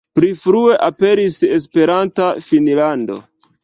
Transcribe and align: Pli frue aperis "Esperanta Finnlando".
Pli 0.19 0.29
frue 0.43 0.77
aperis 0.87 1.37
"Esperanta 1.59 2.35
Finnlando". 2.51 3.25